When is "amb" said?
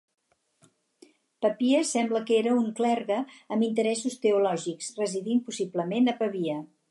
3.55-3.67